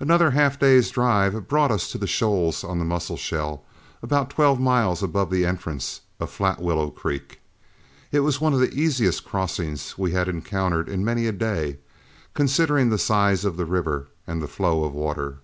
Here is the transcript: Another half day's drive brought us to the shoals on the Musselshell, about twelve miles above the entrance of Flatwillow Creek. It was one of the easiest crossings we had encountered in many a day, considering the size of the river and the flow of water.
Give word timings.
Another 0.00 0.30
half 0.30 0.58
day's 0.58 0.88
drive 0.90 1.48
brought 1.48 1.70
us 1.70 1.92
to 1.92 1.98
the 1.98 2.06
shoals 2.06 2.64
on 2.64 2.78
the 2.78 2.84
Musselshell, 2.86 3.62
about 4.02 4.30
twelve 4.30 4.58
miles 4.58 5.02
above 5.02 5.28
the 5.28 5.44
entrance 5.44 6.00
of 6.18 6.30
Flatwillow 6.30 6.88
Creek. 6.88 7.40
It 8.10 8.20
was 8.20 8.40
one 8.40 8.54
of 8.54 8.60
the 8.60 8.72
easiest 8.72 9.26
crossings 9.26 9.98
we 9.98 10.12
had 10.12 10.28
encountered 10.28 10.88
in 10.88 11.04
many 11.04 11.26
a 11.26 11.32
day, 11.32 11.76
considering 12.32 12.88
the 12.88 12.96
size 12.96 13.44
of 13.44 13.58
the 13.58 13.66
river 13.66 14.08
and 14.26 14.40
the 14.40 14.48
flow 14.48 14.82
of 14.82 14.94
water. 14.94 15.40